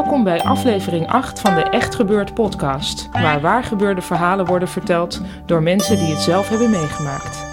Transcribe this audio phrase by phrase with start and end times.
[0.00, 5.62] Welkom bij aflevering 8 van de Echt Gebeurd podcast, waar waargebeurde verhalen worden verteld door
[5.62, 7.44] mensen die het zelf hebben meegemaakt.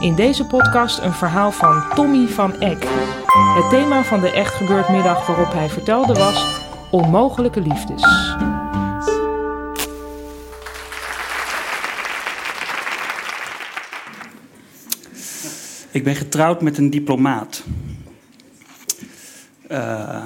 [0.00, 2.86] In deze podcast een verhaal van Tommy van Eck.
[3.54, 8.36] Het thema van de Echt Gebeurd middag waarop hij vertelde was onmogelijke liefdes.
[15.90, 17.64] Ik ben getrouwd met een diplomaat.
[19.70, 20.24] Uh,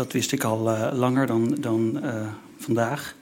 [0.00, 2.12] dat wist ik al uh, langer dan, dan uh,
[2.58, 3.14] vandaag.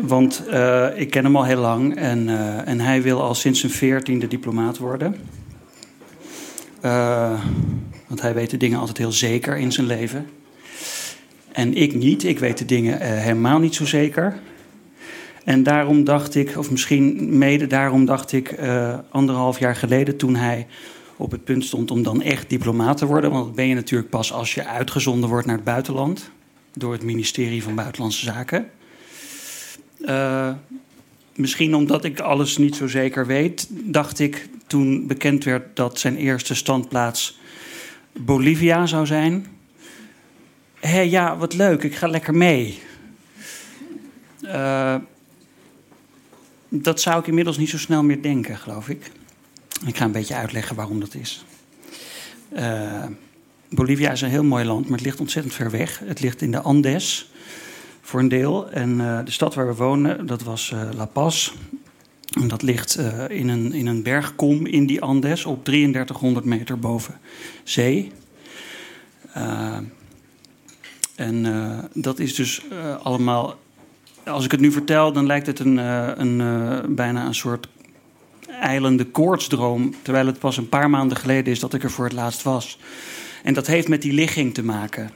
[0.00, 2.28] Want uh, ik ken hem al heel lang en,
[2.66, 5.16] en hij wil al sinds zijn veertiende diplomaat worden.
[8.06, 10.26] want hij weet de dingen altijd heel zeker in zijn leven.
[11.52, 14.38] En ik niet, ik weet de dingen helemaal niet zo zeker.
[15.44, 18.58] En daarom dacht ik, of misschien mede daarom dacht ik
[19.10, 20.66] anderhalf jaar geleden toen hij
[21.22, 23.30] op het punt stond om dan echt diplomaat te worden.
[23.30, 26.30] Want dat ben je natuurlijk pas als je uitgezonden wordt naar het buitenland.
[26.74, 28.70] Door het ministerie van Buitenlandse Zaken.
[30.00, 30.52] Uh,
[31.34, 36.16] misschien omdat ik alles niet zo zeker weet, dacht ik toen bekend werd dat zijn
[36.16, 37.38] eerste standplaats
[38.12, 39.46] Bolivia zou zijn.
[40.80, 42.80] Hé, ja, wat leuk, ik ga lekker mee.
[44.42, 44.94] Uh,
[46.68, 49.10] dat zou ik inmiddels niet zo snel meer denken, geloof ik.
[49.86, 51.44] Ik ga een beetje uitleggen waarom dat is.
[52.52, 53.04] Uh,
[53.68, 55.98] Bolivia is een heel mooi land, maar het ligt ontzettend ver weg.
[56.04, 57.30] Het ligt in de Andes
[58.00, 58.70] voor een deel.
[58.70, 61.52] En uh, de stad waar we wonen, dat was uh, La Paz.
[62.40, 62.98] En dat ligt
[63.28, 67.18] in, een, in een bergkom in die Andes op 3300 meter boven
[67.64, 68.12] zee.
[71.14, 72.62] en dat is dus
[73.02, 73.58] allemaal.
[74.24, 75.76] Als ik het nu vertel, dan lijkt het een,
[76.20, 77.68] een, bijna een soort
[78.62, 79.94] eilende koortsdroom.
[80.02, 82.78] Terwijl het pas een paar maanden geleden is dat ik er voor het laatst was.
[83.42, 85.10] En dat heeft met die ligging te maken.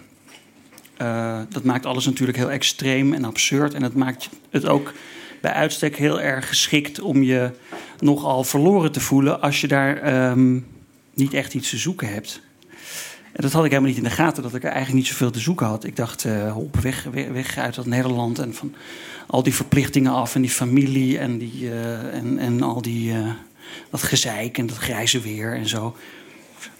[1.02, 3.74] Uh, dat maakt alles natuurlijk heel extreem en absurd.
[3.74, 4.92] En dat maakt het ook
[5.40, 7.50] bij uitstek heel erg geschikt om je
[7.98, 10.66] nogal verloren te voelen als je daar um,
[11.14, 12.40] niet echt iets te zoeken hebt.
[13.36, 15.30] En dat had ik helemaal niet in de gaten, dat ik er eigenlijk niet zoveel
[15.30, 15.84] te zoeken had.
[15.84, 18.74] Ik dacht, uh, op weg, weg, uit dat Nederland en van
[19.26, 23.28] al die verplichtingen af en die familie en, die, uh, en, en al die, uh,
[23.91, 25.96] dat gezeik en dat grijze weer en zo.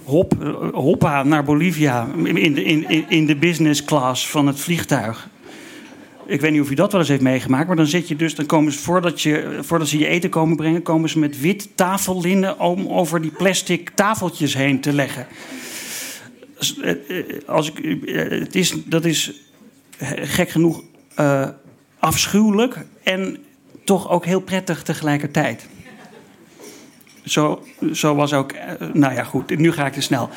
[0.05, 0.35] Hop,
[0.73, 5.29] hoppa naar Bolivia in de, in, in de business class van het vliegtuig.
[6.27, 8.35] Ik weet niet of u dat wel eens heeft meegemaakt, maar dan zit je dus,
[8.35, 11.69] dan komen ze voordat, je, voordat ze je eten komen brengen, komen ze met wit
[11.75, 15.27] tafellinnen om over die plastic tafeltjes heen te leggen.
[17.47, 18.05] Als ik,
[18.41, 19.33] het is, dat is
[20.23, 20.83] gek genoeg
[21.99, 23.37] afschuwelijk en
[23.85, 25.69] toch ook heel prettig tegelijkertijd.
[27.25, 27.63] Zo,
[27.93, 28.53] zo was ook.
[28.93, 30.29] Nou ja, goed, nu ga ik te snel.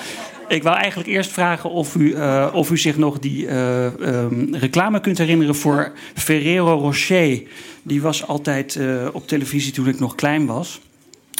[0.47, 2.15] Ik wou eigenlijk eerst vragen of u,
[2.53, 7.41] of u zich nog die um, reclame kunt herinneren voor Ferrero Rocher.
[7.83, 8.79] Die was altijd
[9.11, 10.81] op televisie toen ik nog klein was.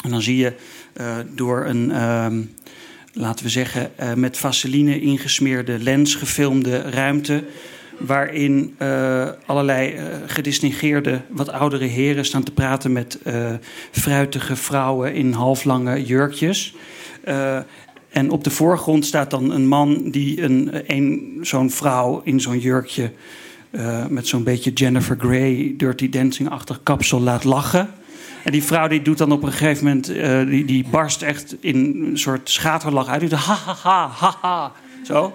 [0.04, 0.52] En dan zie je
[1.34, 2.42] door een, ehm,
[3.12, 7.44] laten we zeggen, met vaseline ingesmeerde lens gefilmde ruimte
[7.98, 9.94] waarin uh, allerlei
[11.02, 13.18] uh, wat oudere heren staan te praten met
[13.90, 16.74] fruitige vrouwen in halflange jurkjes.
[18.10, 22.58] en op de voorgrond staat dan een man die een, een, zo'n vrouw in zo'n
[22.58, 23.12] jurkje
[24.08, 27.88] met zo'n beetje Jennifer Grey, Dirty Dancing-achtig kapsel laat lachen.
[28.44, 30.06] En die vrouw die doet dan op een gegeven moment,
[30.48, 33.20] die, die barst echt in een soort schaterlach uit.
[33.20, 34.72] Die doet ha ha ha ha ha.
[35.02, 35.32] Zo.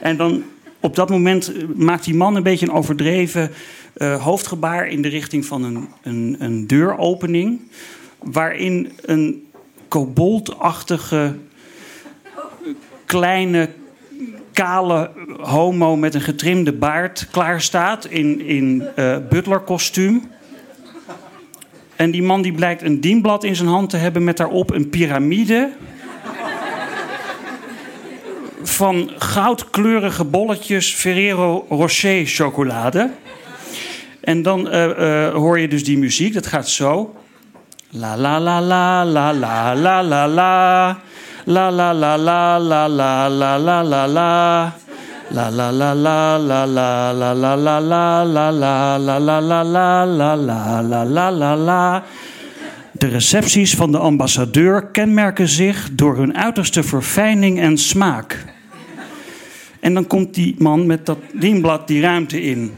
[0.00, 0.42] En dan
[0.80, 3.50] op dat moment eh, maakt die man een beetje een overdreven
[3.96, 7.60] uh, hoofdgebaar in de richting van een, een, een deuropening.
[8.18, 9.46] Waarin een
[9.88, 11.36] koboldachtige
[13.04, 13.68] kleine
[14.52, 15.10] kale
[15.40, 20.22] homo met een getrimde baard klaar staat in, in uh, butlerkostuum.
[21.96, 24.88] En die man die blijkt een dienblad in zijn hand te hebben met daarop een
[24.88, 25.70] piramide
[28.62, 33.10] van goudkleurige bolletjes Ferrero Rocher chocolade.
[34.20, 37.14] En dan uh, hoor je dus die muziek, dat gaat zo.
[37.90, 40.96] La la la la la la la la la.
[41.44, 44.76] La la la la la la la la la
[45.30, 45.50] la.
[45.50, 48.60] La la la la la la la la la la la
[49.04, 52.04] la la la la la la
[52.92, 58.44] De recepties van de ambassadeur kenmerken zich door hun uiterste verfijning en smaak.
[59.80, 62.74] En dan komt die man met dat dienblad die ruimte in.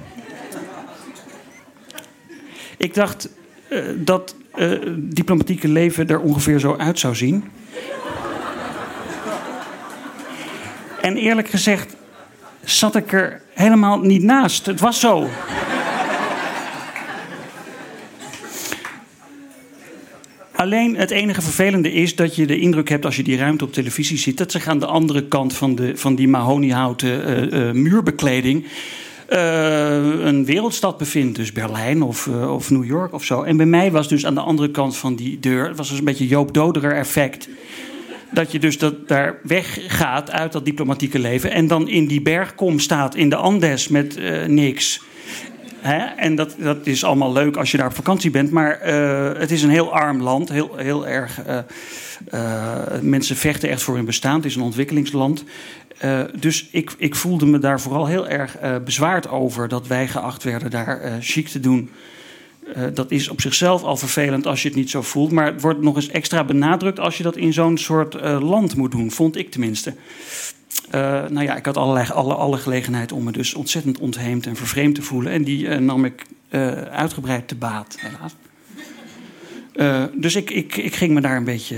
[2.77, 3.29] Ik dacht
[3.71, 7.45] uh, dat uh, diplomatieke leven er ongeveer zo uit zou zien.
[11.01, 11.97] En eerlijk gezegd
[12.77, 14.67] zat ik er helemaal niet naast.
[14.67, 15.29] Het was zo.
[20.53, 23.73] Alleen het enige vervelende is dat je de indruk hebt als je die ruimte op
[23.73, 27.73] televisie ziet, dat zich aan de andere kant van, de, van die mahoniehouten uh, uh,
[27.73, 28.65] muurbekleding
[29.29, 31.37] uh, een wereldstad bevindt.
[31.37, 33.43] Dus Berlijn of, of New York of zo.
[33.43, 35.99] En bij mij was dus aan de andere kant van die deur, het was dus
[35.99, 37.49] een beetje Joop Doderer effect
[38.31, 41.51] dat je dus dat daar weggaat uit dat diplomatieke leven.
[41.51, 45.01] En dan in die bergkom staat in de Andes met uh, niks.
[45.81, 45.99] Hè?
[45.99, 48.51] En dat, dat is allemaal leuk als je daar op vakantie bent.
[48.51, 50.49] Maar uh, het is een heel arm land.
[50.49, 51.41] Heel, heel erg.
[51.47, 54.35] Uh, mensen vechten echt voor hun bestaan.
[54.35, 55.45] Het is een ontwikkelingsland.
[56.35, 60.71] dus ik, ik voelde me daar vooral heel erg bezwaard over dat wij geacht werden
[60.71, 61.91] daar chic te doen.
[62.77, 65.31] Uh, dat is op zichzelf al vervelend als je het niet zo voelt.
[65.31, 68.77] Maar het wordt nog eens extra benadrukt als je dat in zo'n soort uh, land
[68.77, 69.11] moet doen.
[69.11, 69.95] Vond ik tenminste.
[70.95, 74.57] Uh, nou ja, ik had allerlei, alle, alle gelegenheid om me dus ontzettend ontheemd en
[74.57, 75.33] vervreemd te voelen.
[75.33, 76.27] En die nam ik
[76.91, 78.35] uitgebreid te baat, helaas.
[80.15, 81.77] Dus ik, ik, ik ging me daar een beetje.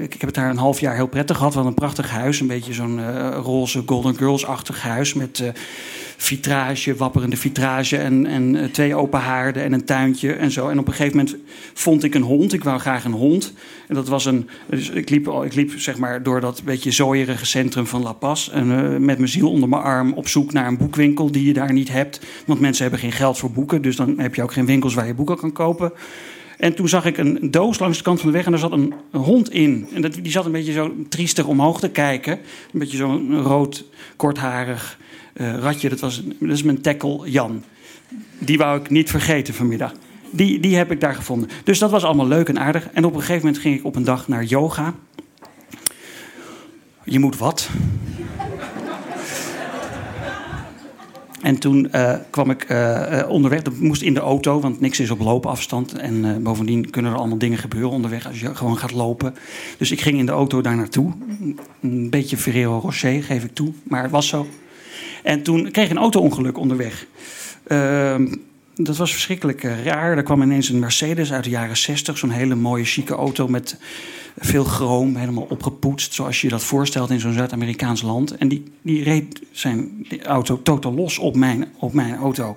[0.00, 1.54] Ik, heb het daar een half jaar heel prettig gehad.
[1.54, 2.40] We een prachtig huis.
[2.40, 5.14] Een beetje zo'n roze Golden Girls-achtig huis.
[5.14, 5.52] Met
[6.16, 7.96] vitrage, wapperende vitrage.
[7.96, 10.68] En, en twee open haarden en een tuintje en zo.
[10.68, 11.36] En op een gegeven moment
[11.74, 12.52] vond ik een hond.
[12.52, 13.52] Ik wou graag een hond.
[13.88, 14.48] En dat was een.
[14.66, 18.48] Dus ik liep, ik liep zeg maar door dat beetje zooierige centrum van La Paz.
[18.48, 21.72] En, met mijn ziel onder mijn arm op zoek naar een boekwinkel die je daar
[21.72, 22.20] niet hebt.
[22.46, 23.82] Want mensen hebben geen geld voor boeken.
[23.82, 25.92] Dus dan heb je ook geen winkels waar je boeken kan kopen.
[26.58, 28.72] En toen zag ik een doos langs de kant van de weg en daar zat
[28.72, 29.88] een, hond in.
[29.92, 32.32] En die zat een beetje zo triestig omhoog te kijken.
[32.72, 33.84] Een beetje zo'n rood,
[34.16, 34.98] kortharig
[35.34, 35.88] uh, ratje.
[35.88, 37.62] Dat, was, dat is mijn tackle Jan.
[38.38, 39.92] Die wou ik niet vergeten vanmiddag.
[40.30, 41.48] Die, die heb ik daar gevonden.
[41.64, 42.88] Dus dat was allemaal leuk en aardig.
[42.92, 44.94] En op een gegeven moment ging ik op een dag naar yoga.
[47.04, 47.68] Je moet wat?
[51.42, 53.62] En toen uh, kwam ik uh, onderweg.
[53.62, 55.92] Dat moest in de auto, want niks is op loopafstand.
[55.92, 59.34] En bovendien kunnen er allemaal dingen gebeuren onderweg als je gewoon gaat lopen.
[59.78, 61.12] Dus ik ging in de auto daar naartoe.
[61.80, 63.72] Een beetje Ferrero Rocher, geef ik toe.
[63.82, 64.46] Maar het was zo.
[65.24, 67.06] En toen kreeg een auto-ongeluk onderweg.
[67.66, 68.34] Ehm,
[68.74, 70.16] dat was verschrikkelijk raar.
[70.16, 72.18] Er kwam ineens een Mercedes uit de jaren 60.
[72.18, 73.76] Zo'n hele mooie, chique auto met
[74.38, 76.14] veel chroom, helemaal opgepoetst.
[76.14, 78.36] Zoals je dat voorstelt in zo'n Zuid-Amerikaans land.
[78.36, 82.56] En die, die reed zijn auto totaal los op mijn, op mijn auto.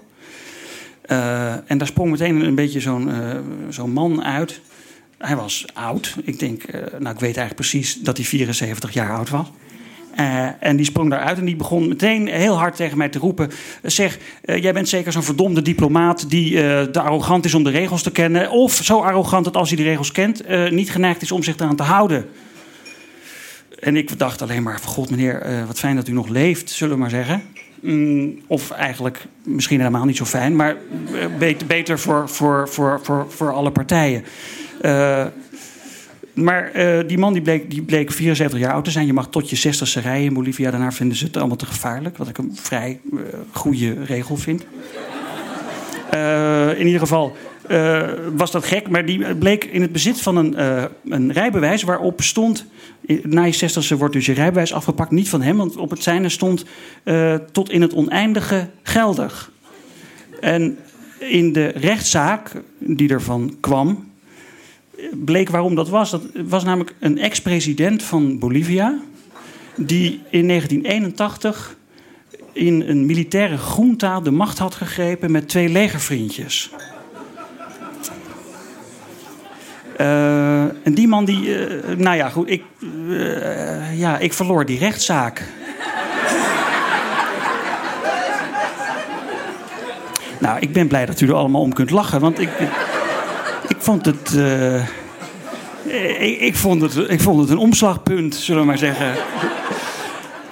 [1.12, 3.38] Uh, en daar sprong meteen een beetje zo'n uh,
[3.70, 4.62] zo'n man uit.
[5.18, 6.16] Hij was oud.
[6.24, 9.52] Ik denk, nou, ik weet eigenlijk precies dat hij 74 jaar oud was.
[10.20, 13.50] Uh, en die sprong daaruit en die begon meteen heel hard tegen mij te roepen:
[13.84, 17.70] Zeg, uh, jij bent zeker zo'n verdomde diplomaat die uh, te arrogant is om de
[17.70, 18.52] regels te kennen.
[18.52, 21.76] Of zo arrogant dat als hij de regels kent, niet geneigd is om zich eraan
[21.76, 22.26] te houden.
[23.80, 27.00] En ik dacht alleen maar: God, meneer, wat fijn dat u nog leeft, zullen we
[27.00, 27.42] maar zeggen.
[27.80, 30.76] Mm, of eigenlijk misschien helemaal niet zo fijn, maar
[31.40, 34.24] beter, beter voor, voor, voor, voor, voor alle partijen.
[36.38, 39.06] Maar uh, die man die bleek, die bleek 74 jaar oud te zijn.
[39.06, 40.72] Je mag tot je 60ste rijden in Bolivia.
[40.72, 42.18] Daarna vinden ze het allemaal te gevaarlijk.
[42.18, 43.20] Wat ik een vrij uh,
[43.52, 44.66] goede regel vind.
[46.14, 47.36] Uh, in ieder geval
[48.36, 48.90] was dat gek.
[48.90, 50.56] Maar die bleek in het bezit van een,
[51.10, 52.66] een rijbewijs waarop stond...
[53.24, 55.12] Na je 60ste wordt dus je rijbewijs afgepakt.
[55.12, 56.66] Niet van hem, want op het zijne stond
[57.52, 59.52] tot in het oneindige geldig.
[60.40, 60.78] En
[61.20, 64.07] in de rechtszaak die ervan kwam
[65.14, 66.12] bleek waarom dat was.
[66.12, 69.00] Dat was namelijk een ex-president van Bolivia.
[69.76, 71.76] die in 1981
[72.54, 76.72] in een militaire junta de macht had gegrepen met twee legervriendjes.
[80.02, 81.70] Uh, en die man die.
[81.70, 82.50] Uh, nou ja, goed.
[82.50, 82.64] Ik,
[83.08, 85.44] uh, ja, ik verloor die rechtszaak.
[90.40, 92.20] nou, ik ben blij dat u er allemaal om kunt lachen.
[92.20, 92.50] Want ik
[93.88, 94.34] vond het.
[94.36, 94.88] Uh,
[96.20, 99.14] ik, ik, vond het ik vond het een omslagpunt, zullen we maar zeggen.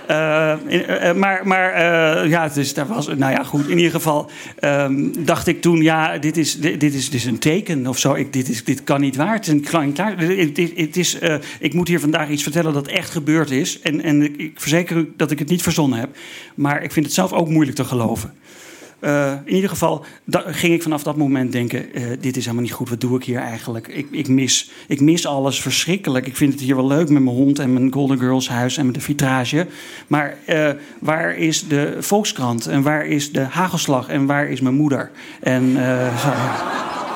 [0.10, 3.68] Uh, maar maar uh, ja, dus daar was, nou ja, goed.
[3.68, 4.30] In ieder geval
[4.62, 8.14] um, dacht ik toen, ja, dit is, dit, is, dit is een teken of zo.
[8.14, 9.34] Ik, dit, is, dit kan niet waar.
[9.34, 9.94] Het is een klein.
[9.98, 13.80] Het, ik moet hier vandaag iets vertellen dat echt gebeurd is.
[13.82, 16.10] En, en ik verzeker u dat ik het niet verzonnen heb.
[16.56, 18.34] Maar ik vind het zelf ook moeilijk te geloven.
[19.02, 22.74] Uh, in ieder geval ging ik vanaf dat moment denken: uh, dit is helemaal niet
[22.74, 22.90] goed.
[22.90, 23.88] Wat doe ik hier eigenlijk?
[23.88, 26.28] Ik, ik, mis, ik mis alles verschrikkelijk.
[26.28, 28.86] Ik vind het hier wel leuk met mijn hond en mijn Golden Girls huis en
[28.86, 29.68] met de vitrage.
[30.08, 32.68] Maar uh, waar is de Volkskrant?
[32.68, 34.08] En waar is de Hagelslag?
[34.08, 35.12] En waar is mijn moeder?
[35.40, 35.72] En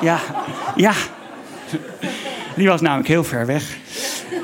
[0.01, 0.19] ja,
[0.75, 0.93] ja.
[2.55, 3.77] Die was namelijk heel ver weg.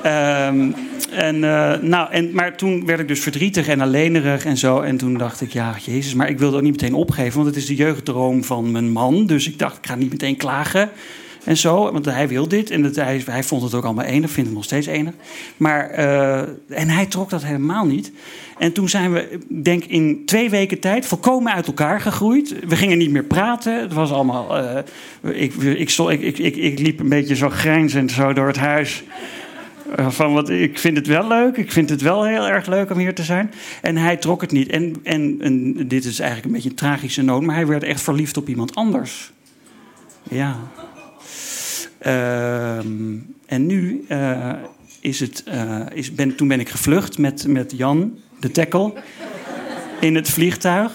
[0.05, 0.75] Um,
[1.15, 4.81] en, uh, nou, en, maar toen werd ik dus verdrietig en alleenerig en zo.
[4.81, 7.33] En toen dacht ik, ja, jezus, maar ik wilde ook niet meteen opgeven.
[7.33, 9.25] Want het is de jeugddroom van mijn man.
[9.25, 10.89] Dus ik dacht, ik ga niet meteen klagen
[11.43, 11.91] en zo.
[11.91, 14.65] Want hij wil dit en hij, hij, vond het ook allemaal enig, vindt het nog
[14.65, 15.13] steeds enig.
[15.57, 18.11] Maar, uh, en hij trok dat helemaal niet.
[18.57, 22.55] En toen zijn we, denk in twee weken tijd, volkomen uit elkaar gegroeid.
[22.67, 23.81] We gingen niet meer praten.
[23.81, 24.57] Het was allemaal.
[25.21, 29.03] Ik, ik, ik, ik, ik, ik liep een beetje zo grijnzend zo door het huis.
[29.95, 32.91] Eh, van wat, ik vind het wel leuk, ik vind het wel heel erg leuk
[32.91, 33.51] om hier te zijn.
[33.81, 34.69] En hij trok het niet.
[34.69, 38.37] En, en, dit is eigenlijk een beetje een tragische noot, maar hij werd echt verliefd
[38.37, 39.31] op iemand anders.
[40.29, 40.59] Ja.
[42.05, 42.77] Uh,
[43.45, 44.53] en nu uh,
[44.99, 48.93] is het, uh, is, ben, toen ben ik gevlucht met, met Jan, de tackle,
[49.99, 50.91] in het vliegtuig.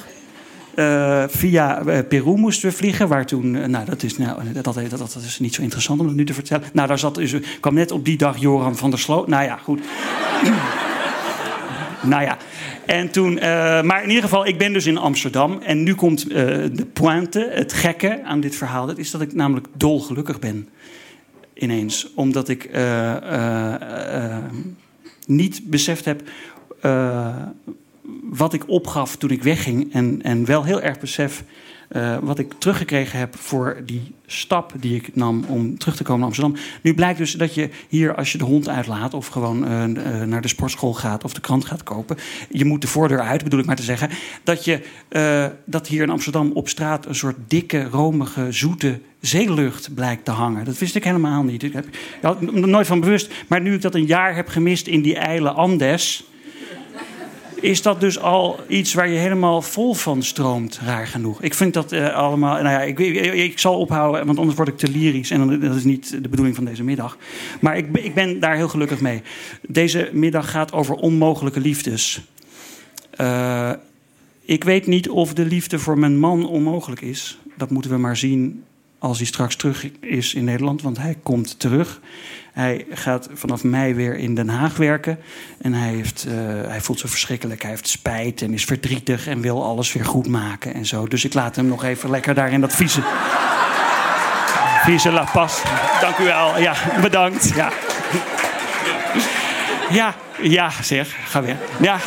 [0.77, 3.55] Uh, via uh, Peru moesten we vliegen, waar toen...
[3.55, 6.25] Uh, nou, dat is, nou, dat, dat, dat, is niet zo interessant om het nu
[6.25, 6.69] te vertellen.
[6.73, 9.29] Nou, daar zat, dus, kwam net op die dag Joram van der Sloot.
[9.29, 9.81] Nou ja, goed.
[12.13, 12.37] nou ja.
[12.87, 13.35] En toen,
[13.85, 15.61] maar in ieder geval, ik ben dus in Amsterdam.
[15.63, 18.87] En nu komt de pointe, het gekke aan dit verhaal.
[18.87, 20.69] Dat is dat ik namelijk dolgelukkig ben.
[21.55, 22.15] Ineens.
[22.15, 22.71] Omdat ik
[25.27, 26.23] niet beseft heb
[28.41, 29.93] wat ik opgaf toen ik wegging.
[29.93, 31.45] En, en wel heel erg besef
[31.91, 36.19] uh, wat ik teruggekregen heb voor die stap die ik nam om terug te komen
[36.19, 36.57] naar Amsterdam.
[36.83, 40.23] Nu blijkt dus dat je hier, als je de hond uitlaat of gewoon uh, uh,
[40.23, 42.17] naar de sportschool gaat of de krant gaat kopen,
[42.51, 44.11] je moet de voordeur uit, bedoel ik maar te zeggen,
[44.43, 44.81] dat, je,
[45.65, 50.65] dat hier in Amsterdam op straat een soort dikke, romige, zoete zeelucht blijkt te hangen.
[50.65, 51.63] Dat wist ik helemaal niet.
[51.63, 51.87] Ik heb
[52.23, 53.33] er nooit van bewust.
[53.49, 56.25] Maar nu ik dat een jaar heb gemist in die eile Andes
[57.61, 61.43] is dat dus al iets waar je helemaal vol van stroomt, raar genoeg.
[61.43, 62.55] Ik vind dat uh, allemaal.
[62.55, 65.31] Nou ja, ik, ik, zal ophouden, want anders word ik te lyrisch.
[65.31, 67.17] En dat is niet de bedoeling van deze middag.
[67.61, 69.23] Maar ik, ik ben daar heel gelukkig mee.
[69.69, 72.21] Deze middag gaat over onmogelijke liefdes.
[73.21, 73.71] Uh,
[74.45, 77.39] ik weet niet of de liefde voor mijn man onmogelijk is.
[77.57, 78.65] Dat moeten we maar zien
[78.99, 82.01] als hij straks terug is in Nederland, want hij komt terug.
[82.53, 85.19] Hij gaat vanaf mei weer in Den Haag werken.
[85.61, 86.35] En hij, heeft, uh,
[86.69, 87.63] hij voelt zich verschrikkelijk.
[87.63, 91.07] Hij heeft spijt en is verdrietig en wil alles weer goed maken en zo.
[91.07, 93.03] Dus ik laat hem nog even lekker daar in dat vieze.
[94.85, 95.29] vieze La.
[96.01, 96.59] Dank u wel.
[96.59, 97.55] Ja, bedankt.
[97.55, 97.73] Ja.
[99.91, 101.17] Ja, ja, zeg.
[101.25, 101.57] Ga weer.
[101.81, 101.99] Ja.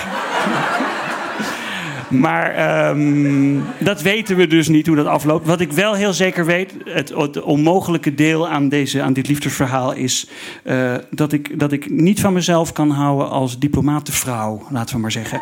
[2.19, 5.47] Maar um, dat weten we dus niet hoe dat afloopt.
[5.47, 10.29] Wat ik wel heel zeker weet, het, onmogelijke deel aan, deze, aan dit liefdesverhaal is
[10.63, 15.11] uh, dat, ik, dat ik niet van mezelf kan houden als diplomatenvrouw, laten we maar
[15.11, 15.41] zeggen.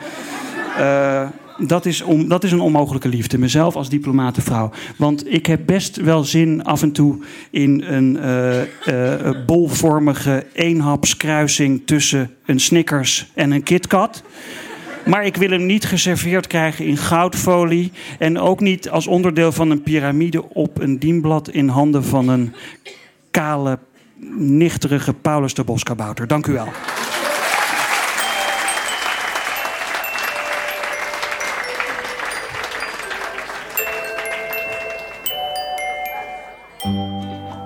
[0.79, 3.37] Uh, dat is, om, dat is een onmogelijke liefde.
[3.37, 4.71] Mezelf als diplomatenvrouw.
[4.97, 7.17] Want ik heb best wel zin af en toe
[7.49, 8.19] in een
[8.89, 14.23] uh, bolvormige eenhapskruising tussen een Snickers en een KitKat.
[15.05, 17.91] Maar ik wil hem niet geserveerd krijgen in goudfolie.
[18.20, 22.53] En ook niet als onderdeel van een piramide op een dienblad in handen van een
[23.31, 23.79] kale,
[24.38, 26.27] nichterige Paulus de Boskabouter.
[26.27, 26.67] Dank u wel.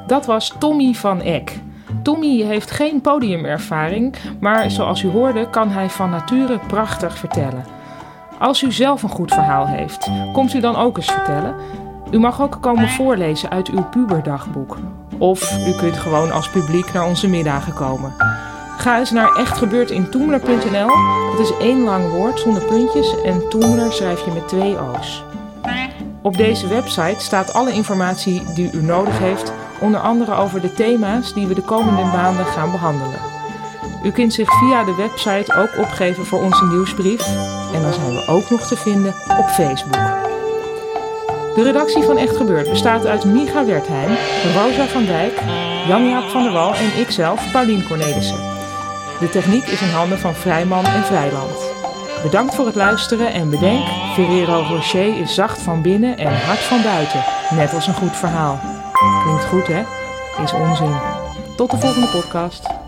[0.08, 1.60] Dat was Tommy van Eck.
[2.02, 7.66] Tommy heeft geen podiumervaring, maar zoals u hoorde kan hij van nature prachtig vertellen.
[8.40, 11.56] Als u zelf een goed verhaal heeft, komt u dan ook eens vertellen?
[12.12, 14.78] U mag ook komen voorlezen uit uw puberdagboek.
[15.18, 18.14] Of u kunt gewoon als publiek naar onze middagen komen.
[18.78, 20.90] Ga eens naar echtgebeurtintoemler.nl.
[21.32, 25.24] Dat is één lang woord zonder puntjes en Toemler schrijf je met twee O's.
[26.22, 31.34] Op deze website staat alle informatie die u nodig heeft onder andere over de thema's
[31.34, 33.20] die we de komende maanden gaan behandelen.
[34.04, 37.28] U kunt zich via de website ook opgeven voor onze nieuwsbrief
[37.74, 40.24] en dan zijn we ook nog te vinden op Facebook.
[41.56, 44.18] De redactie van Echt Gebeurd bestaat uit Micha Wertheim,
[44.54, 45.42] Rosa van Dijk,
[45.88, 48.40] Jan-Jaap van der Wal en ikzelf, Paulien Cornelissen.
[49.20, 51.74] De techniek is in handen van Vrijman en Vrijland.
[52.24, 56.82] Bedankt voor het luisteren en bedenk, Ferrero Rocher is zacht van binnen en hard van
[56.82, 57.24] buiten.
[57.50, 58.75] Net als een goed verhaal.
[59.24, 59.84] Klinkt goed hè?
[60.44, 60.96] Is onzin.
[61.56, 62.85] Tot de volgende podcast.